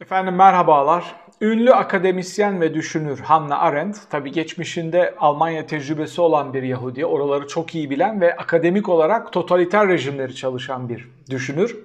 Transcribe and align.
Efendim 0.00 0.34
merhabalar. 0.34 1.16
Ünlü 1.40 1.72
akademisyen 1.72 2.60
ve 2.60 2.74
düşünür 2.74 3.18
Hannah 3.20 3.62
Arendt, 3.62 4.10
tabi 4.10 4.32
geçmişinde 4.32 5.14
Almanya 5.18 5.66
tecrübesi 5.66 6.20
olan 6.20 6.54
bir 6.54 6.62
Yahudi, 6.62 7.06
oraları 7.06 7.48
çok 7.48 7.74
iyi 7.74 7.90
bilen 7.90 8.20
ve 8.20 8.36
akademik 8.36 8.88
olarak 8.88 9.32
totaliter 9.32 9.88
rejimleri 9.88 10.34
çalışan 10.34 10.88
bir 10.88 11.08
düşünür. 11.30 11.76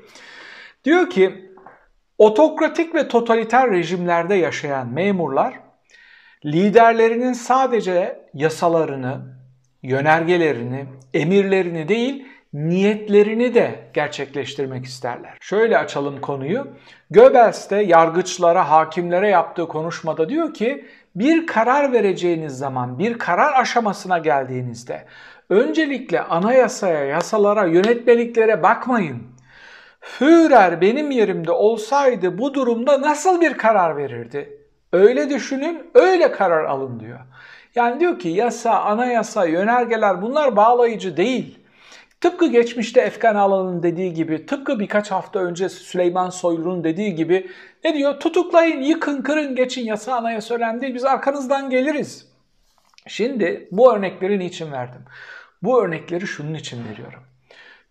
Diyor 0.83 1.09
ki, 1.09 1.51
otokratik 2.17 2.95
ve 2.95 3.07
totaliter 3.07 3.71
rejimlerde 3.71 4.35
yaşayan 4.35 4.87
memurlar, 4.87 5.59
liderlerinin 6.45 7.33
sadece 7.33 8.25
yasalarını, 8.33 9.35
yönergelerini, 9.83 10.85
emirlerini 11.13 11.87
değil, 11.87 12.27
niyetlerini 12.53 13.53
de 13.53 13.79
gerçekleştirmek 13.93 14.85
isterler. 14.85 15.37
Şöyle 15.41 15.77
açalım 15.77 16.21
konuyu. 16.21 16.67
Goebbels 17.11 17.69
de 17.69 17.75
yargıçlara, 17.75 18.69
hakimlere 18.69 19.29
yaptığı 19.29 19.67
konuşmada 19.67 20.29
diyor 20.29 20.53
ki 20.53 20.85
bir 21.15 21.47
karar 21.47 21.93
vereceğiniz 21.93 22.57
zaman, 22.57 22.99
bir 22.99 23.17
karar 23.17 23.61
aşamasına 23.61 24.17
geldiğinizde 24.17 25.05
öncelikle 25.49 26.21
anayasaya, 26.21 27.03
yasalara, 27.03 27.65
yönetmeliklere 27.65 28.63
bakmayın. 28.63 29.23
Führer 30.01 30.81
benim 30.81 31.11
yerimde 31.11 31.51
olsaydı 31.51 32.37
bu 32.37 32.53
durumda 32.53 33.01
nasıl 33.01 33.41
bir 33.41 33.53
karar 33.53 33.97
verirdi? 33.97 34.57
Öyle 34.93 35.29
düşünün, 35.29 35.91
öyle 35.93 36.31
karar 36.31 36.65
alın 36.65 36.99
diyor. 36.99 37.19
Yani 37.75 37.99
diyor 37.99 38.19
ki 38.19 38.29
yasa, 38.29 38.81
anayasa, 38.81 39.45
yönergeler 39.45 40.21
bunlar 40.21 40.55
bağlayıcı 40.55 41.17
değil. 41.17 41.58
Tıpkı 42.21 42.47
geçmişte 42.47 43.01
Efkan 43.01 43.35
Alan'ın 43.35 43.83
dediği 43.83 44.13
gibi, 44.13 44.45
tıpkı 44.45 44.79
birkaç 44.79 45.11
hafta 45.11 45.39
önce 45.39 45.69
Süleyman 45.69 46.29
Soylu'nun 46.29 46.83
dediği 46.83 47.15
gibi 47.15 47.51
ne 47.83 47.93
diyor? 47.93 48.19
Tutuklayın, 48.19 48.81
yıkın, 48.81 49.21
kırın, 49.21 49.55
geçin 49.55 49.85
yasa 49.85 50.15
anayasa 50.15 50.55
önemli. 50.55 50.95
Biz 50.95 51.05
arkanızdan 51.05 51.69
geliriz. 51.69 52.27
Şimdi 53.07 53.67
bu 53.71 53.93
örnekleri 53.93 54.39
niçin 54.39 54.71
verdim? 54.71 55.01
Bu 55.63 55.83
örnekleri 55.83 56.27
şunun 56.27 56.53
için 56.53 56.89
veriyorum. 56.89 57.23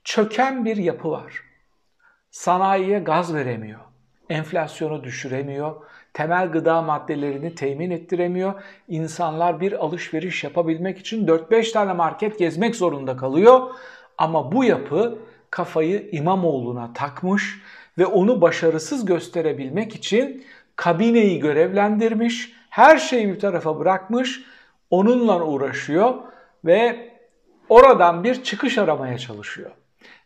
Çöken 0.04 0.64
bir 0.64 0.76
yapı 0.76 1.10
var. 1.10 1.42
Sanayiye 2.30 2.98
gaz 2.98 3.34
veremiyor. 3.34 3.80
Enflasyonu 4.30 5.04
düşüremiyor. 5.04 5.76
Temel 6.14 6.50
gıda 6.50 6.82
maddelerini 6.82 7.54
temin 7.54 7.90
ettiremiyor. 7.90 8.62
İnsanlar 8.88 9.60
bir 9.60 9.72
alışveriş 9.84 10.44
yapabilmek 10.44 10.98
için 10.98 11.26
4-5 11.26 11.72
tane 11.72 11.92
market 11.92 12.38
gezmek 12.38 12.76
zorunda 12.76 13.16
kalıyor. 13.16 13.70
Ama 14.18 14.52
bu 14.52 14.64
yapı 14.64 15.18
kafayı 15.50 16.08
İmamoğlu'na 16.12 16.92
takmış 16.92 17.62
ve 17.98 18.06
onu 18.06 18.40
başarısız 18.40 19.04
gösterebilmek 19.04 19.94
için 19.94 20.44
kabineyi 20.76 21.40
görevlendirmiş, 21.40 22.52
her 22.70 22.98
şeyi 22.98 23.28
bir 23.28 23.40
tarafa 23.40 23.78
bırakmış, 23.78 24.42
onunla 24.90 25.44
uğraşıyor 25.46 26.14
ve 26.64 27.10
oradan 27.68 28.24
bir 28.24 28.42
çıkış 28.42 28.78
aramaya 28.78 29.18
çalışıyor. 29.18 29.70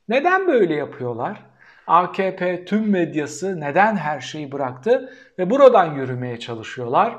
Neden 0.08 0.48
böyle 0.48 0.74
yapıyorlar? 0.74 1.42
AKP 1.86 2.64
tüm 2.64 2.90
medyası 2.90 3.60
neden 3.60 3.96
her 3.96 4.20
şeyi 4.20 4.52
bıraktı 4.52 5.12
ve 5.38 5.50
buradan 5.50 5.94
yürümeye 5.94 6.38
çalışıyorlar? 6.38 7.18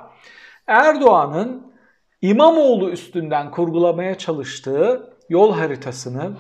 Erdoğan'ın 0.68 1.74
İmamoğlu 2.22 2.90
üstünden 2.90 3.52
kurgulamaya 3.52 4.18
çalıştığı 4.18 5.14
yol 5.30 5.54
haritasını 5.54 6.32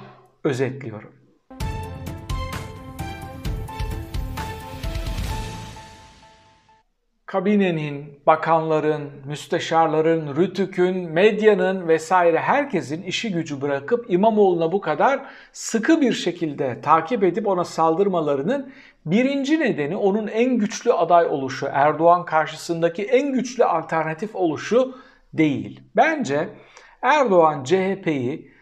özetliyorum. 0.44 1.24
kabinenin, 7.34 8.20
bakanların, 8.28 9.12
müsteşarların, 9.26 10.36
rütükün, 10.36 11.10
medyanın 11.10 11.88
vesaire 11.88 12.40
herkesin 12.40 13.04
işi 13.04 13.32
gücü 13.32 13.62
bırakıp 13.62 14.06
İmamoğlu'na 14.10 14.72
bu 14.72 14.82
kadar 14.82 15.26
sıkı 15.52 16.02
bir 16.02 16.14
şekilde 16.14 16.82
takip 16.82 17.24
edip 17.24 17.48
ona 17.48 17.64
saldırmalarının 17.64 18.74
birinci 19.06 19.60
nedeni 19.60 19.98
onun 19.98 20.28
en 20.28 20.58
güçlü 20.58 20.94
aday 20.94 21.26
oluşu, 21.26 21.68
Erdoğan 21.72 22.26
karşısındaki 22.26 23.04
en 23.04 23.34
güçlü 23.34 23.66
alternatif 23.66 24.36
oluşu 24.36 24.96
değil. 25.34 25.82
Bence 25.96 26.50
Erdoğan 27.02 27.64
CHP'yi 27.64 28.53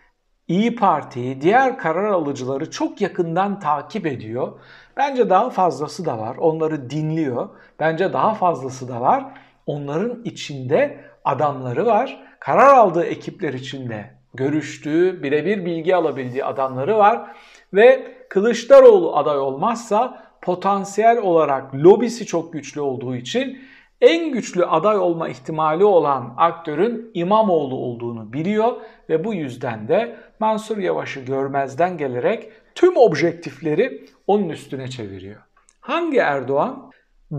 İyi 0.52 0.76
Parti'yi, 0.76 1.42
diğer 1.42 1.78
karar 1.78 2.08
alıcıları 2.08 2.72
çok 2.72 3.02
yakından 3.02 3.60
takip 3.60 4.06
ediyor. 4.06 4.52
Bence 4.98 5.30
daha 5.30 5.50
fazlası 5.50 6.06
da 6.06 6.18
var. 6.18 6.38
Onları 6.38 6.90
dinliyor. 6.90 7.50
Bence 7.80 8.14
daha 8.14 8.34
fazlası 8.34 8.88
da 8.88 9.02
var. 9.02 9.26
Onların 9.66 10.22
içinde 10.26 11.00
adamları 11.26 11.86
var. 11.86 12.24
Karar 12.40 12.74
aldığı 12.74 13.04
ekipler 13.04 13.54
içinde 13.54 14.10
görüştüğü, 14.34 15.24
birebir 15.24 15.66
bilgi 15.66 15.96
alabildiği 15.96 16.46
adamları 16.46 16.98
var. 16.98 17.36
Ve 17.74 18.16
Kılıçdaroğlu 18.30 19.18
aday 19.18 19.38
olmazsa 19.38 20.24
potansiyel 20.42 21.18
olarak 21.18 21.76
lobisi 21.76 22.26
çok 22.26 22.54
güçlü 22.54 22.82
olduğu 22.82 23.16
için 23.16 23.60
en 24.02 24.32
güçlü 24.32 24.66
aday 24.66 24.98
olma 24.98 25.30
ihtimali 25.30 25.84
olan 25.84 26.34
aktörün 26.38 27.12
İmamoğlu 27.14 27.76
olduğunu 27.76 28.34
biliyor 28.34 28.74
ve 29.10 29.24
bu 29.24 29.34
yüzden 29.34 29.88
de 29.88 30.16
Mansur 30.42 30.78
Yavaş'ı 30.78 31.20
görmezden 31.20 31.98
gelerek 31.98 32.52
tüm 32.76 32.98
objektifleri 32.98 34.06
onun 34.28 34.50
üstüne 34.50 34.88
çeviriyor. 34.88 35.42
Hangi 35.80 36.18
Erdoğan? 36.18 36.92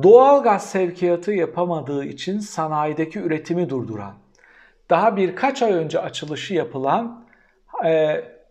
Doğal 0.02 0.42
gaz 0.42 0.70
sevkiyatı 0.70 1.32
yapamadığı 1.32 2.04
için 2.04 2.38
sanayideki 2.38 3.18
üretimi 3.18 3.70
durduran, 3.70 4.14
daha 4.90 5.16
birkaç 5.16 5.62
ay 5.62 5.72
önce 5.72 6.00
açılışı 6.00 6.54
yapılan 6.54 7.24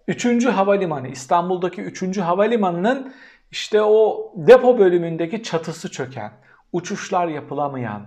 3. 0.07 0.25
E, 0.25 0.49
havalimanı, 0.49 1.07
İstanbul'daki 1.07 1.81
3. 1.81 2.17
havalimanının 2.17 3.13
işte 3.51 3.81
o 3.81 4.31
depo 4.35 4.79
bölümündeki 4.79 5.43
çatısı 5.43 5.91
çöken, 5.91 6.31
uçuşlar 6.73 7.27
yapılamayan, 7.27 8.05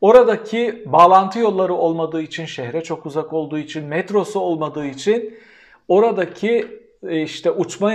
oradaki 0.00 0.84
bağlantı 0.86 1.38
yolları 1.38 1.74
olmadığı 1.74 2.22
için, 2.22 2.44
şehre 2.44 2.82
çok 2.82 3.06
uzak 3.06 3.32
olduğu 3.32 3.58
için, 3.58 3.84
metrosu 3.84 4.40
olmadığı 4.40 4.86
için 4.86 5.34
oradaki 5.90 6.80
e, 7.08 7.22
işte 7.22 7.50
uçma 7.50 7.94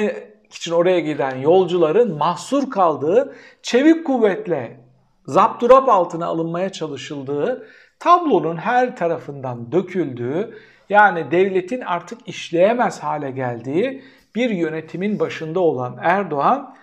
için 0.50 0.72
oraya 0.72 1.00
giden 1.00 1.38
yolcuların 1.38 2.18
mahsur 2.18 2.70
kaldığı, 2.70 3.36
çevik 3.62 4.06
kuvvetle 4.06 4.80
zapturap 5.28 5.90
altına 5.90 6.26
alınmaya 6.26 6.72
çalışıldığı, 6.72 7.68
tablonun 8.00 8.58
her 8.58 8.96
tarafından 8.96 9.72
döküldüğü, 9.72 10.58
yani 10.90 11.32
devletin 11.32 11.82
artık 11.82 12.28
işleyemez 12.28 13.00
hale 13.00 13.32
geldiği 13.32 14.04
bir 14.36 14.50
yönetimin 14.50 15.20
başında 15.20 15.60
olan 15.60 15.98
Erdoğan 16.02 16.76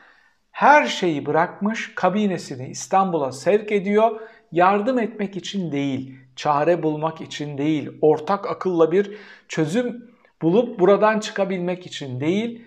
her 0.50 0.86
şeyi 0.86 1.26
bırakmış, 1.26 1.94
kabinesini 1.94 2.68
İstanbul'a 2.68 3.32
sevk 3.32 3.72
ediyor. 3.72 4.20
Yardım 4.52 4.98
etmek 4.98 5.36
için 5.36 5.72
değil, 5.72 6.14
çare 6.36 6.82
bulmak 6.82 7.20
için 7.20 7.58
değil, 7.58 7.90
ortak 8.00 8.50
akılla 8.50 8.92
bir 8.92 9.16
çözüm 9.48 10.11
bulup 10.42 10.78
buradan 10.78 11.20
çıkabilmek 11.20 11.86
için 11.86 12.20
değil, 12.20 12.64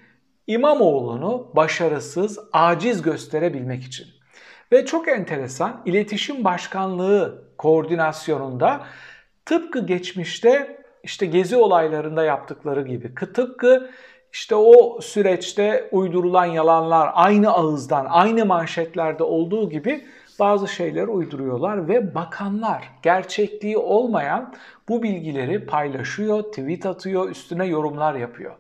İmamoğlu'nu 0.47 1.51
başarısız, 1.55 2.39
aciz 2.53 3.01
gösterebilmek 3.01 3.83
için. 3.83 4.07
Ve 4.71 4.85
çok 4.85 5.07
enteresan, 5.07 5.81
iletişim 5.85 6.43
başkanlığı 6.43 7.45
koordinasyonunda 7.57 8.85
tıpkı 9.45 9.85
geçmişte 9.85 10.85
işte 11.03 11.25
gezi 11.25 11.55
olaylarında 11.55 12.23
yaptıkları 12.23 12.81
gibi, 12.81 13.15
tıpkı 13.15 13.89
işte 14.33 14.55
o 14.55 15.01
süreçte 15.01 15.89
uydurulan 15.91 16.45
yalanlar 16.45 17.09
aynı 17.13 17.51
ağızdan, 17.51 18.05
aynı 18.09 18.45
manşetlerde 18.45 19.23
olduğu 19.23 19.69
gibi 19.69 20.05
bazı 20.39 20.67
şeyler 20.67 21.07
uyduruyorlar 21.07 21.87
ve 21.87 22.15
bakanlar 22.15 22.89
gerçekliği 23.01 23.77
olmayan 23.77 24.53
bu 24.89 25.03
bilgileri 25.03 25.65
paylaşıyor, 25.65 26.43
tweet 26.43 26.85
atıyor, 26.85 27.29
üstüne 27.29 27.65
yorumlar 27.65 28.15
yapıyor. 28.15 28.55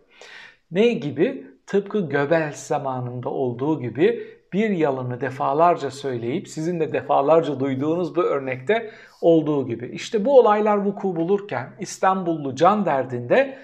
Ne 0.71 0.87
gibi? 0.87 1.47
Tıpkı 1.67 2.09
Göbels 2.09 2.67
zamanında 2.67 3.29
olduğu 3.29 3.81
gibi 3.81 4.35
bir 4.53 4.69
yalanı 4.69 5.21
defalarca 5.21 5.91
söyleyip 5.91 6.47
sizin 6.47 6.79
de 6.79 6.93
defalarca 6.93 7.59
duyduğunuz 7.59 8.15
bu 8.15 8.23
örnekte 8.23 8.91
olduğu 9.21 9.67
gibi. 9.67 9.87
İşte 9.87 10.25
bu 10.25 10.39
olaylar 10.39 10.77
vuku 10.77 11.15
bulurken 11.15 11.69
İstanbullu 11.79 12.55
can 12.55 12.85
derdinde 12.85 13.57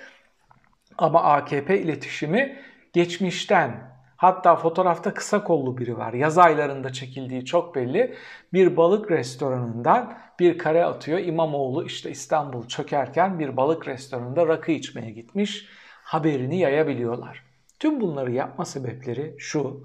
ama 0.97 1.24
AKP 1.24 1.80
iletişimi 1.80 2.56
geçmişten 2.94 3.90
hatta 4.21 4.56
fotoğrafta 4.56 5.13
kısa 5.13 5.44
kollu 5.44 5.77
biri 5.77 5.97
var. 5.97 6.13
Yaz 6.13 6.38
aylarında 6.38 6.94
çekildiği 6.94 7.45
çok 7.45 7.75
belli. 7.75 8.15
Bir 8.53 8.77
balık 8.77 9.12
restoranından 9.12 10.18
bir 10.39 10.57
kare 10.57 10.85
atıyor. 10.85 11.19
İmamoğlu 11.19 11.85
işte 11.85 12.12
İstanbul 12.12 12.68
çökerken 12.68 13.39
bir 13.39 13.57
balık 13.57 13.88
restoranında 13.88 14.47
rakı 14.47 14.71
içmeye 14.71 15.12
gitmiş. 15.12 15.68
Haberini 16.03 16.59
yayabiliyorlar. 16.59 17.44
Tüm 17.79 18.01
bunları 18.01 18.31
yapma 18.31 18.65
sebepleri 18.65 19.35
şu. 19.38 19.83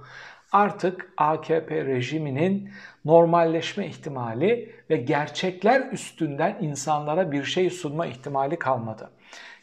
artık 0.52 1.12
AKP 1.16 1.84
rejiminin 1.84 2.70
normalleşme 3.04 3.86
ihtimali 3.86 4.74
ve 4.90 4.96
gerçekler 4.96 5.92
üstünden 5.92 6.58
insanlara 6.60 7.32
bir 7.32 7.44
şey 7.44 7.70
sunma 7.70 8.06
ihtimali 8.06 8.58
kalmadı. 8.58 9.10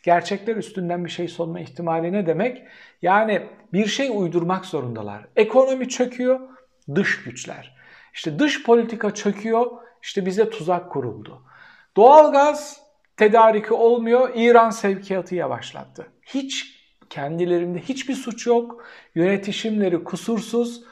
Gerçekler 0.03 0.55
üstünden 0.55 1.05
bir 1.05 1.09
şey 1.09 1.27
sunma 1.27 1.59
ihtimali 1.59 2.13
ne 2.13 2.25
demek? 2.25 2.63
Yani 3.01 3.47
bir 3.73 3.85
şey 3.85 4.09
uydurmak 4.13 4.65
zorundalar. 4.65 5.25
Ekonomi 5.35 5.89
çöküyor, 5.89 6.39
dış 6.95 7.23
güçler. 7.23 7.75
İşte 8.13 8.39
dış 8.39 8.63
politika 8.63 9.13
çöküyor, 9.13 9.71
işte 10.01 10.25
bize 10.25 10.50
tuzak 10.50 10.91
kuruldu. 10.91 11.41
Doğalgaz 11.97 12.81
tedariki 13.17 13.73
olmuyor, 13.73 14.29
İran 14.35 14.69
sevkiyatı 14.69 15.35
yavaşlattı. 15.35 16.07
Hiç 16.25 16.83
kendilerinde 17.09 17.79
hiçbir 17.79 18.13
suç 18.13 18.47
yok, 18.47 18.85
yönetişimleri 19.15 20.03
kusursuz. 20.03 20.83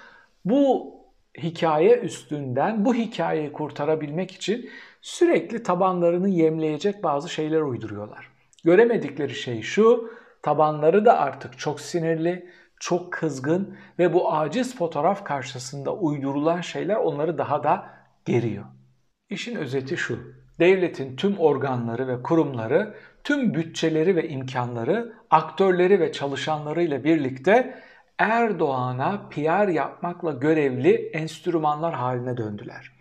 Bu 0.46 0.96
hikaye 1.38 1.98
üstünden 1.98 2.86
bu 2.86 2.96
hikayeyi 2.96 3.52
kurtarabilmek 3.52 4.32
için 4.32 4.70
sürekli 5.02 5.64
tabanlarını 5.64 6.30
yemleyecek 6.30 7.04
bazı 7.04 7.30
şeyler 7.30 7.62
uyduruyorlar. 7.62 8.31
Göremedikleri 8.64 9.36
şey 9.36 9.62
şu, 9.62 10.12
tabanları 10.42 11.06
da 11.06 11.20
artık 11.20 11.60
çok 11.60 11.82
sinirli, 11.82 12.50
çok 12.80 13.14
kızgın 13.14 13.78
ve 14.00 14.14
bu 14.14 14.34
aciz 14.34 14.76
fotoğraf 14.76 15.24
karşısında 15.24 15.94
uydurulan 15.94 16.62
şeyler 16.62 16.96
onları 16.96 17.38
daha 17.38 17.64
da 17.64 17.90
geriyor. 18.26 18.66
İşin 19.30 19.56
özeti 19.56 19.98
şu. 19.98 20.20
Devletin 20.60 21.16
tüm 21.16 21.40
organları 21.40 22.08
ve 22.08 22.24
kurumları, 22.24 22.96
tüm 23.24 23.54
bütçeleri 23.54 24.16
ve 24.16 24.30
imkanları, 24.30 25.14
aktörleri 25.30 26.00
ve 26.00 26.12
çalışanlarıyla 26.12 27.04
birlikte 27.04 27.82
Erdoğan'a 28.18 29.30
PR 29.30 29.68
yapmakla 29.68 30.32
görevli 30.32 30.94
enstrümanlar 30.94 31.94
haline 31.94 32.38
döndüler. 32.38 32.92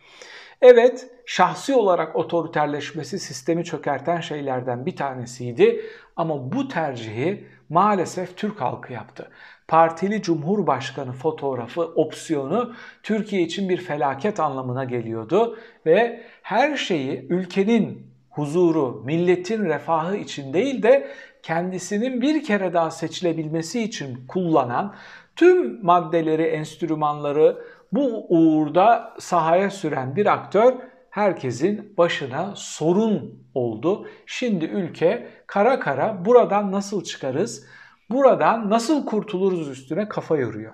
Evet, 0.62 1.11
şahsi 1.31 1.75
olarak 1.75 2.17
otoriterleşmesi 2.17 3.19
sistemi 3.19 3.65
çökerten 3.65 4.21
şeylerden 4.21 4.87
bir 4.87 4.97
tanesiydi 4.97 5.81
ama 6.17 6.53
bu 6.53 6.69
tercihi 6.69 7.47
maalesef 7.69 8.37
Türk 8.37 8.61
halkı 8.61 8.93
yaptı. 8.93 9.31
Partili 9.69 10.23
Cumhurbaşkanı 10.23 11.12
fotoğrafı 11.12 11.82
opsiyonu 11.82 12.75
Türkiye 13.03 13.43
için 13.43 13.69
bir 13.69 13.77
felaket 13.77 14.41
anlamına 14.41 14.85
geliyordu 14.85 15.59
ve 15.87 16.23
her 16.43 16.77
şeyi 16.77 17.27
ülkenin 17.29 18.06
huzuru, 18.31 19.03
milletin 19.05 19.65
refahı 19.65 20.17
için 20.17 20.53
değil 20.53 20.83
de 20.83 21.11
kendisinin 21.43 22.21
bir 22.21 22.44
kere 22.44 22.73
daha 22.73 22.91
seçilebilmesi 22.91 23.83
için 23.83 24.26
kullanan 24.29 24.94
tüm 25.37 25.85
maddeleri, 25.85 26.43
enstrümanları 26.43 27.59
bu 27.93 28.26
uğurda 28.29 29.15
sahaya 29.19 29.71
süren 29.71 30.17
bir 30.17 30.26
aktör 30.26 30.75
herkesin 31.11 31.95
başına 31.99 32.53
sorun 32.57 33.45
oldu. 33.55 34.09
Şimdi 34.27 34.65
ülke 34.65 35.29
kara 35.47 35.81
kara 35.81 36.25
buradan 36.25 36.73
nasıl 36.73 37.05
çıkarız, 37.05 37.67
buradan 38.11 38.71
nasıl 38.71 39.07
kurtuluruz 39.07 39.69
üstüne 39.69 40.09
kafa 40.09 40.37
yoruyor. 40.37 40.73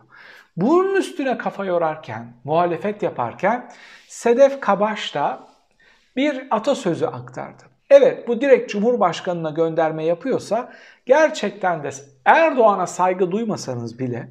Bunun 0.57 0.95
üstüne 0.95 1.39
kafa 1.39 1.65
yorarken, 1.65 2.33
muhalefet 2.45 3.03
yaparken 3.03 3.71
Sedef 4.09 4.61
Kabaş 4.61 5.15
da 5.15 5.49
bir 6.17 6.47
atasözü 6.51 7.07
aktardı. 7.07 7.63
Evet 7.91 8.29
bu 8.29 8.41
direkt 8.41 8.71
Cumhurbaşkanı'na 8.71 9.51
gönderme 9.51 10.05
yapıyorsa 10.05 10.73
gerçekten 11.07 11.83
de 11.83 11.91
Erdoğan'a 12.25 12.87
saygı 12.87 13.31
duymasanız 13.31 13.99
bile 13.99 14.29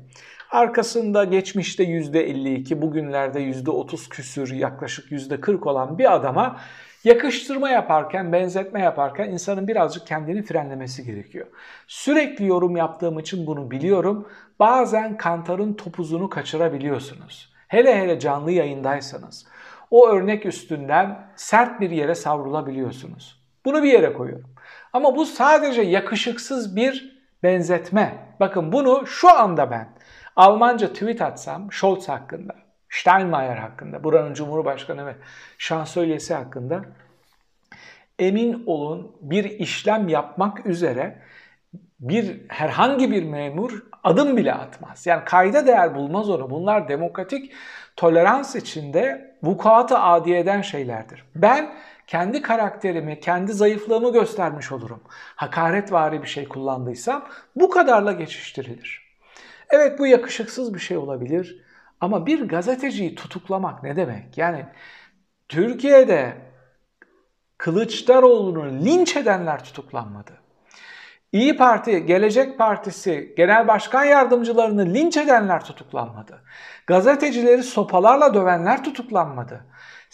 arkasında 0.51 1.23
geçmişte 1.23 1.83
%52 1.83 2.81
bugünlerde 2.81 3.39
%30 3.39 4.09
küsür 4.09 4.53
yaklaşık 4.53 5.11
%40 5.11 5.69
olan 5.69 5.97
bir 5.97 6.15
adama 6.15 6.57
yakıştırma 7.03 7.69
yaparken, 7.69 8.33
benzetme 8.33 8.81
yaparken 8.81 9.29
insanın 9.29 9.67
birazcık 9.67 10.07
kendini 10.07 10.43
frenlemesi 10.43 11.05
gerekiyor. 11.05 11.47
Sürekli 11.87 12.45
yorum 12.45 12.77
yaptığım 12.77 13.19
için 13.19 13.47
bunu 13.47 13.71
biliyorum. 13.71 14.27
Bazen 14.59 15.17
kantarın 15.17 15.73
topuzunu 15.73 16.29
kaçırabiliyorsunuz. 16.29 17.53
Hele 17.67 18.01
hele 18.01 18.19
canlı 18.19 18.51
yayındaysanız. 18.51 19.45
O 19.91 20.09
örnek 20.09 20.45
üstünden 20.45 21.27
sert 21.35 21.81
bir 21.81 21.89
yere 21.89 22.15
savrulabiliyorsunuz. 22.15 23.41
Bunu 23.65 23.83
bir 23.83 23.91
yere 23.91 24.13
koyuyorum. 24.13 24.49
Ama 24.93 25.15
bu 25.15 25.25
sadece 25.25 25.81
yakışıksız 25.81 26.75
bir 26.75 27.21
benzetme. 27.43 28.35
Bakın 28.39 28.71
bunu 28.71 29.07
şu 29.07 29.29
anda 29.37 29.71
ben 29.71 29.87
Almanca 30.35 30.93
tweet 30.93 31.21
atsam 31.21 31.71
Scholz 31.71 32.09
hakkında, 32.09 32.55
Steinmeier 32.89 33.57
hakkında, 33.57 34.03
buranın 34.03 34.33
Cumhurbaşkanı 34.33 35.05
ve 35.05 35.15
şansölyesi 35.57 36.33
hakkında 36.33 36.81
emin 38.19 38.63
olun 38.65 39.15
bir 39.21 39.43
işlem 39.43 40.07
yapmak 40.07 40.65
üzere 40.65 41.21
bir 41.99 42.41
herhangi 42.47 43.11
bir 43.11 43.23
memur 43.23 43.83
adım 44.03 44.37
bile 44.37 44.53
atmaz. 44.53 45.05
Yani 45.05 45.25
kayda 45.25 45.67
değer 45.67 45.95
bulmaz 45.95 46.29
onu. 46.29 46.49
Bunlar 46.49 46.87
demokratik 46.89 47.51
tolerans 47.95 48.55
içinde 48.55 49.35
vukuatı 49.43 49.97
adi 49.99 50.33
eden 50.33 50.61
şeylerdir. 50.61 51.23
Ben 51.35 51.73
kendi 52.07 52.41
karakterimi, 52.41 53.19
kendi 53.19 53.53
zayıflığımı 53.53 54.13
göstermiş 54.13 54.71
olurum. 54.71 55.03
Hakaretvari 55.35 56.21
bir 56.21 56.27
şey 56.27 56.47
kullandıysam 56.47 57.25
bu 57.55 57.69
kadarla 57.69 58.11
geçiştirilir. 58.11 59.04
Evet 59.69 59.99
bu 59.99 60.07
yakışıksız 60.07 60.73
bir 60.73 60.79
şey 60.79 60.97
olabilir 60.97 61.63
ama 62.01 62.25
bir 62.25 62.47
gazeteciyi 62.47 63.15
tutuklamak 63.15 63.83
ne 63.83 63.95
demek? 63.95 64.37
Yani 64.37 64.65
Türkiye'de 65.49 66.37
Kılıçdaroğlu'nu 67.57 68.85
linç 68.85 69.15
edenler 69.15 69.63
tutuklanmadı. 69.63 70.31
İyi 71.31 71.57
Parti, 71.57 72.05
Gelecek 72.05 72.57
Partisi 72.57 73.33
genel 73.37 73.67
başkan 73.67 74.03
yardımcılarını 74.03 74.93
linç 74.93 75.17
edenler 75.17 75.63
tutuklanmadı. 75.65 76.43
Gazetecileri 76.87 77.63
sopalarla 77.63 78.33
dövenler 78.33 78.83
tutuklanmadı. 78.83 79.65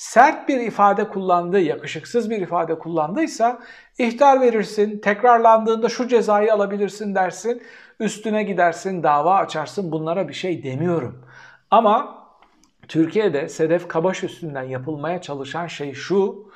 Sert 0.01 0.47
bir 0.47 0.59
ifade 0.59 1.09
kullandı, 1.09 1.59
yakışıksız 1.59 2.29
bir 2.29 2.41
ifade 2.41 2.79
kullandıysa 2.79 3.59
ihtar 3.97 4.41
verirsin, 4.41 4.99
tekrarlandığında 4.99 5.89
şu 5.89 6.07
cezayı 6.07 6.53
alabilirsin 6.53 7.15
dersin, 7.15 7.63
üstüne 7.99 8.43
gidersin, 8.43 9.03
dava 9.03 9.35
açarsın 9.35 9.91
bunlara 9.91 10.27
bir 10.27 10.33
şey 10.33 10.63
demiyorum. 10.63 11.25
Ama 11.71 12.25
Türkiye'de 12.87 13.49
Sedef 13.49 13.87
Kabaş 13.87 14.23
üstünden 14.23 14.63
yapılmaya 14.63 15.21
çalışan 15.21 15.67
şey 15.67 15.93
şu, 15.93 16.51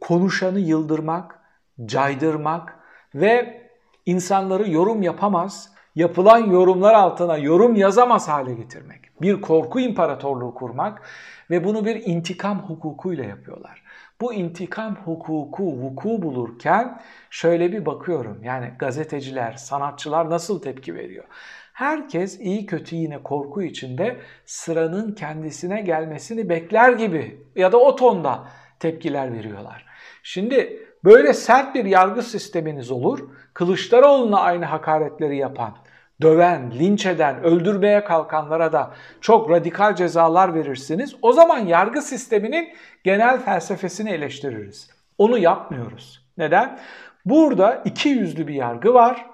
konuşanı 0.00 0.60
yıldırmak, 0.60 1.38
caydırmak 1.86 2.78
ve 3.14 3.62
insanları 4.06 4.70
yorum 4.70 5.02
yapamaz, 5.02 5.72
yapılan 5.94 6.38
yorumlar 6.38 6.94
altına 6.94 7.36
yorum 7.36 7.74
yazamaz 7.74 8.28
hale 8.28 8.54
getirmek. 8.54 9.00
Bir 9.22 9.40
korku 9.40 9.80
imparatorluğu 9.80 10.54
kurmak 10.54 11.02
ve 11.50 11.64
bunu 11.64 11.84
bir 11.84 12.06
intikam 12.06 12.58
hukukuyla 12.58 13.24
yapıyorlar. 13.24 13.82
Bu 14.20 14.34
intikam 14.34 14.96
hukuku 14.96 15.64
vuku 15.64 16.22
bulurken 16.22 17.02
şöyle 17.30 17.72
bir 17.72 17.86
bakıyorum. 17.86 18.44
Yani 18.44 18.72
gazeteciler, 18.78 19.52
sanatçılar 19.52 20.30
nasıl 20.30 20.62
tepki 20.62 20.94
veriyor? 20.94 21.24
Herkes 21.72 22.40
iyi 22.40 22.66
kötü 22.66 22.96
yine 22.96 23.22
korku 23.22 23.62
içinde 23.62 24.16
sıranın 24.44 25.12
kendisine 25.12 25.80
gelmesini 25.80 26.48
bekler 26.48 26.92
gibi 26.92 27.46
ya 27.56 27.72
da 27.72 27.80
o 27.80 27.96
tonda 27.96 28.48
tepkiler 28.78 29.32
veriyorlar. 29.32 29.86
Şimdi 30.22 30.79
böyle 31.04 31.32
sert 31.32 31.74
bir 31.74 31.84
yargı 31.84 32.22
sisteminiz 32.22 32.90
olur. 32.90 33.28
Kılıçdaroğlu'na 33.54 34.40
aynı 34.40 34.64
hakaretleri 34.64 35.36
yapan, 35.36 35.76
döven, 36.22 36.72
linç 36.78 37.06
eden, 37.06 37.42
öldürmeye 37.42 38.04
kalkanlara 38.04 38.72
da 38.72 38.90
çok 39.20 39.50
radikal 39.50 39.94
cezalar 39.94 40.54
verirsiniz. 40.54 41.14
O 41.22 41.32
zaman 41.32 41.58
yargı 41.58 42.02
sisteminin 42.02 42.68
genel 43.04 43.40
felsefesini 43.40 44.10
eleştiririz. 44.10 44.90
Onu 45.18 45.38
yapmıyoruz. 45.38 46.26
Neden? 46.38 46.78
Burada 47.24 47.82
iki 47.84 48.08
yüzlü 48.08 48.48
bir 48.48 48.54
yargı 48.54 48.94
var. 48.94 49.26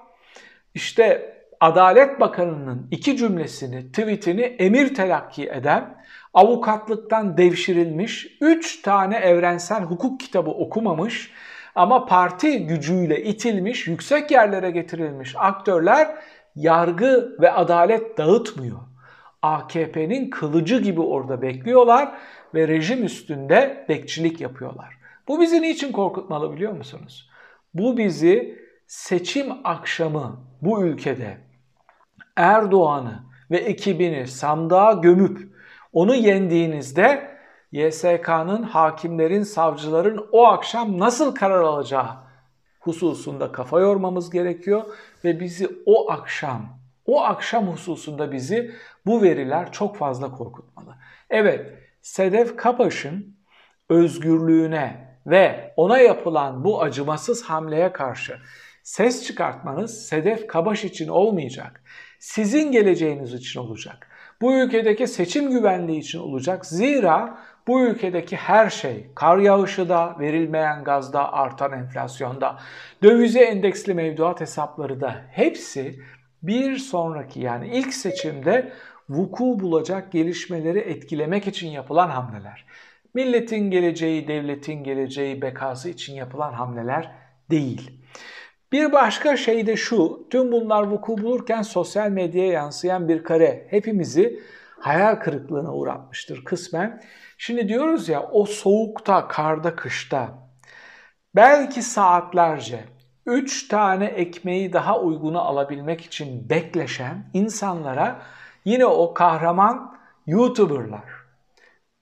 İşte 0.73 1.37
Adalet 1.59 2.19
Bakanı'nın 2.19 2.87
iki 2.91 3.17
cümlesini, 3.17 3.91
tweetini 3.91 4.41
emir 4.41 4.95
telakki 4.95 5.49
eden, 5.49 5.97
avukatlıktan 6.33 7.37
devşirilmiş, 7.37 8.37
üç 8.41 8.81
tane 8.81 9.17
evrensel 9.17 9.83
hukuk 9.83 10.19
kitabı 10.19 10.49
okumamış 10.49 11.31
ama 11.77 12.05
parti 12.05 12.67
gücüyle 12.67 13.23
itilmiş, 13.23 13.87
yüksek 13.87 14.31
yerlere 14.31 14.71
getirilmiş 14.71 15.35
aktörler 15.37 16.15
yargı 16.55 17.37
ve 17.41 17.51
adalet 17.51 18.17
dağıtmıyor. 18.17 18.79
AKP'nin 19.41 20.29
kılıcı 20.29 20.81
gibi 20.81 21.01
orada 21.01 21.41
bekliyorlar 21.41 22.17
ve 22.53 22.67
rejim 22.67 23.03
üstünde 23.03 23.85
bekçilik 23.89 24.41
yapıyorlar. 24.41 24.97
Bu 25.27 25.41
bizi 25.41 25.61
niçin 25.61 25.91
korkutmalı 25.91 26.53
biliyor 26.53 26.71
musunuz? 26.71 27.29
Bu 27.73 27.97
bizi 27.97 28.59
seçim 28.87 29.47
akşamı 29.63 30.39
bu 30.61 30.83
ülkede 30.83 31.37
Erdoğan'ı 32.35 33.23
ve 33.51 33.57
ekibini 33.57 34.27
sandığa 34.27 34.93
gömüp 34.93 35.57
onu 35.93 36.15
yendiğinizde 36.15 37.36
YSK'nın, 37.71 38.63
hakimlerin, 38.63 39.43
savcıların 39.43 40.27
o 40.31 40.45
akşam 40.45 40.99
nasıl 40.99 41.35
karar 41.35 41.61
alacağı 41.61 42.09
hususunda 42.79 43.51
kafa 43.51 43.79
yormamız 43.79 44.29
gerekiyor 44.29 44.83
ve 45.23 45.39
bizi 45.39 45.69
o 45.85 46.11
akşam, 46.11 46.79
o 47.05 47.21
akşam 47.21 47.67
hususunda 47.67 48.31
bizi 48.31 48.71
bu 49.05 49.21
veriler 49.21 49.71
çok 49.71 49.97
fazla 49.97 50.31
korkutmalı. 50.31 50.95
Evet, 51.29 51.73
Sedef 52.01 52.55
Kapaş'ın 52.55 53.37
özgürlüğüne 53.89 55.17
ve 55.25 55.73
ona 55.77 55.99
yapılan 55.99 56.63
bu 56.63 56.81
acımasız 56.81 57.43
hamleye 57.43 57.93
karşı 57.93 58.37
ses 58.83 59.27
çıkartmanız 59.27 60.05
Sedef 60.05 60.47
Kabaş 60.47 60.83
için 60.83 61.07
olmayacak. 61.07 61.83
Sizin 62.19 62.71
geleceğiniz 62.71 63.33
için 63.33 63.59
olacak. 63.59 64.09
Bu 64.41 64.53
ülkedeki 64.53 65.07
seçim 65.07 65.51
güvenliği 65.51 65.99
için 65.99 66.19
olacak. 66.19 66.65
Zira 66.65 67.37
bu 67.67 67.81
ülkedeki 67.81 68.35
her 68.35 68.69
şey, 68.69 69.07
kar 69.15 69.37
yağışı 69.37 69.89
da, 69.89 70.15
verilmeyen 70.19 70.83
gazda, 70.83 71.33
artan 71.33 71.71
enflasyonda, 71.71 72.59
dövize 73.03 73.41
endeksli 73.41 73.93
mevduat 73.93 74.41
hesapları 74.41 75.01
da 75.01 75.15
hepsi 75.31 75.99
bir 76.43 76.77
sonraki 76.77 77.39
yani 77.39 77.67
ilk 77.73 77.93
seçimde 77.93 78.73
vuku 79.09 79.59
bulacak 79.59 80.11
gelişmeleri 80.11 80.79
etkilemek 80.79 81.47
için 81.47 81.67
yapılan 81.67 82.09
hamleler. 82.09 82.65
Milletin 83.13 83.71
geleceği, 83.71 84.27
devletin 84.27 84.83
geleceği, 84.83 85.41
bekası 85.41 85.89
için 85.89 86.13
yapılan 86.13 86.53
hamleler 86.53 87.11
değil. 87.51 87.91
Bir 88.71 88.91
başka 88.91 89.37
şey 89.37 89.67
de 89.67 89.75
şu, 89.75 90.27
tüm 90.29 90.51
bunlar 90.51 90.83
vuku 90.83 91.17
bulurken 91.17 91.61
sosyal 91.61 92.09
medyaya 92.09 92.51
yansıyan 92.51 93.09
bir 93.09 93.23
kare 93.23 93.67
hepimizi 93.69 94.39
hayal 94.79 95.15
kırıklığına 95.15 95.73
uğratmıştır 95.73 96.43
kısmen. 96.45 97.03
Şimdi 97.37 97.67
diyoruz 97.67 98.09
ya 98.09 98.29
o 98.31 98.45
soğukta, 98.45 99.27
karda, 99.27 99.75
kışta 99.75 100.29
belki 101.35 101.81
saatlerce 101.81 102.85
3 103.25 103.67
tane 103.67 104.05
ekmeği 104.05 104.73
daha 104.73 104.99
uyguna 104.99 105.39
alabilmek 105.39 106.01
için 106.01 106.49
bekleşen 106.49 107.29
insanlara 107.33 108.21
yine 108.65 108.85
o 108.85 109.13
kahraman 109.13 109.97
YouTuber'lar, 110.27 111.03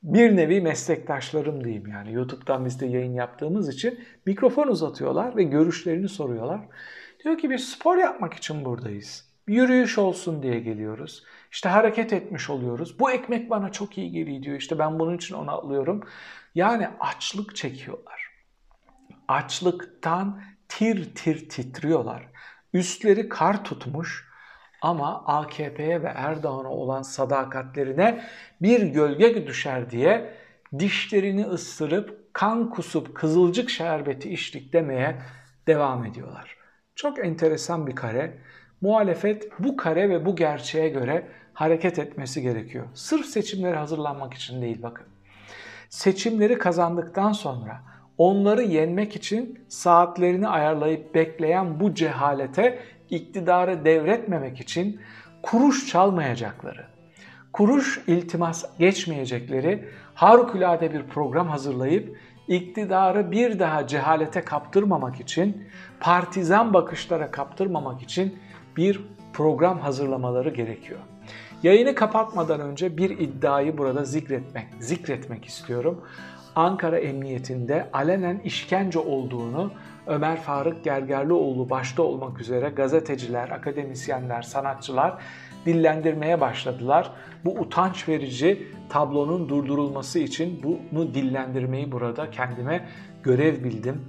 bir 0.05 0.35
nevi 0.35 0.61
meslektaşlarım 0.61 1.63
diyeyim 1.63 1.87
yani 1.87 2.13
YouTube'dan 2.13 2.65
biz 2.65 2.79
de 2.79 2.85
yayın 2.85 3.13
yaptığımız 3.13 3.69
için 3.69 3.99
mikrofon 4.25 4.67
uzatıyorlar 4.67 5.35
ve 5.35 5.43
görüşlerini 5.43 6.09
soruyorlar. 6.09 6.61
Diyor 7.23 7.37
ki 7.37 7.49
biz 7.49 7.69
spor 7.69 7.97
yapmak 7.97 8.33
için 8.33 8.65
buradayız. 8.65 9.29
Bir 9.47 9.53
yürüyüş 9.53 9.97
olsun 9.97 10.43
diye 10.43 10.59
geliyoruz. 10.59 11.23
İşte 11.51 11.69
hareket 11.69 12.13
etmiş 12.13 12.49
oluyoruz. 12.49 12.99
Bu 12.99 13.11
ekmek 13.11 13.49
bana 13.49 13.71
çok 13.71 13.97
iyi 13.97 14.11
geliyor 14.11 14.43
diyor. 14.43 14.57
İşte 14.57 14.79
ben 14.79 14.99
bunun 14.99 15.15
için 15.15 15.35
onu 15.35 15.51
alıyorum. 15.51 16.03
Yani 16.55 16.87
açlık 16.99 17.55
çekiyorlar. 17.55 18.29
Açlıktan 19.27 20.41
tir 20.69 21.15
tir 21.15 21.49
titriyorlar. 21.49 22.27
Üstleri 22.73 23.29
kar 23.29 23.63
tutmuş 23.63 24.27
ama 24.85 25.23
AKP'ye 25.25 26.03
ve 26.03 26.11
Erdoğan'a 26.15 26.69
olan 26.69 27.01
sadakatlerine 27.01 28.21
bir 28.61 28.81
gölge 28.81 29.47
düşer 29.47 29.89
diye 29.89 30.33
dişlerini 30.79 31.45
ısırıp 31.45 32.33
kan 32.33 32.69
kusup 32.69 33.15
kızılcık 33.15 33.69
şerbeti 33.69 34.33
içtik 34.33 34.73
demeye 34.73 35.15
devam 35.67 36.05
ediyorlar. 36.05 36.57
Çok 36.95 37.25
enteresan 37.25 37.87
bir 37.87 37.95
kare. 37.95 38.37
Muhalefet 38.81 39.59
bu 39.59 39.77
kare 39.77 40.09
ve 40.09 40.25
bu 40.25 40.35
gerçeğe 40.35 40.89
göre 40.89 41.27
hareket 41.53 41.99
etmesi 41.99 42.41
gerekiyor. 42.41 42.85
Sırf 42.93 43.25
seçimlere 43.25 43.75
hazırlanmak 43.75 44.33
için 44.33 44.61
değil 44.61 44.81
bakın. 44.81 45.05
Seçimleri 45.89 46.57
kazandıktan 46.57 47.31
sonra 47.31 47.81
onları 48.17 48.61
yenmek 48.63 49.15
için 49.15 49.59
saatlerini 49.67 50.47
ayarlayıp 50.47 51.15
bekleyen 51.15 51.79
bu 51.79 51.93
cehalete 51.93 52.79
iktidarı 53.09 53.85
devretmemek 53.85 54.61
için 54.61 55.01
kuruş 55.41 55.87
çalmayacakları, 55.87 56.85
kuruş 57.53 58.03
iltimas 58.07 58.65
geçmeyecekleri 58.79 59.89
harikulade 60.13 60.93
bir 60.93 61.03
program 61.03 61.47
hazırlayıp 61.47 62.17
iktidarı 62.47 63.31
bir 63.31 63.59
daha 63.59 63.87
cehalete 63.87 64.41
kaptırmamak 64.41 65.19
için, 65.19 65.67
partizan 65.99 66.73
bakışlara 66.73 67.31
kaptırmamak 67.31 68.01
için 68.01 68.39
bir 68.77 69.01
program 69.33 69.79
hazırlamaları 69.79 70.49
gerekiyor. 70.49 70.99
Yayını 71.63 71.95
kapatmadan 71.95 72.61
önce 72.61 72.97
bir 72.97 73.09
iddiayı 73.09 73.77
burada 73.77 74.05
zikretmek, 74.05 74.67
zikretmek 74.79 75.45
istiyorum. 75.45 76.01
Ankara 76.55 76.99
Emniyetinde 76.99 77.89
alenen 77.93 78.39
işkence 78.39 78.99
olduğunu 78.99 79.71
Ömer 80.07 80.41
Faruk 80.41 80.83
Gergerlioğlu 80.83 81.69
başta 81.69 82.03
olmak 82.03 82.41
üzere 82.41 82.69
gazeteciler, 82.69 83.49
akademisyenler, 83.49 84.41
sanatçılar 84.41 85.17
dillendirmeye 85.65 86.41
başladılar. 86.41 87.11
Bu 87.45 87.51
utanç 87.51 88.09
verici 88.09 88.67
tablonun 88.89 89.49
durdurulması 89.49 90.19
için 90.19 90.61
bunu 90.93 91.13
dillendirmeyi 91.13 91.91
burada 91.91 92.31
kendime 92.31 92.85
görev 93.23 93.63
bildim. 93.63 94.01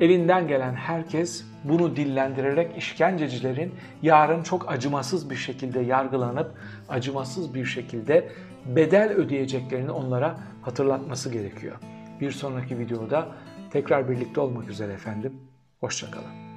Elinden 0.00 0.48
gelen 0.48 0.74
herkes 0.74 1.44
bunu 1.64 1.96
dillendirerek 1.96 2.78
işkencecilerin 2.78 3.74
yarın 4.02 4.42
çok 4.42 4.72
acımasız 4.72 5.30
bir 5.30 5.36
şekilde 5.36 5.80
yargılanıp 5.80 6.54
acımasız 6.88 7.54
bir 7.54 7.64
şekilde 7.64 8.28
bedel 8.66 9.10
ödeyeceklerini 9.12 9.90
onlara 9.90 10.36
hatırlatması 10.62 11.30
gerekiyor. 11.30 11.76
Bir 12.20 12.30
sonraki 12.30 12.78
videoda 12.78 13.28
tekrar 13.72 14.08
birlikte 14.08 14.40
olmak 14.40 14.68
üzere 14.68 14.92
efendim. 14.92 15.32
Hoşçakalın. 15.80 16.51